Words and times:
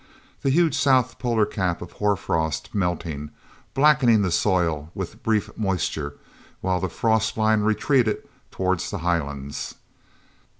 The 0.41 0.49
huge 0.49 0.75
south 0.75 1.19
polar 1.19 1.45
cap 1.45 1.79
of 1.79 1.91
hoarfrost 1.97 2.73
melting, 2.73 3.29
blackening 3.75 4.23
the 4.23 4.31
soil 4.31 4.89
with 4.95 5.21
brief 5.21 5.55
moisture, 5.55 6.17
while 6.59 6.79
the 6.79 6.89
frost 6.89 7.37
line 7.37 7.61
retreated 7.61 8.17
toward 8.49 8.79
the 8.79 8.97
highlands. 9.05 9.75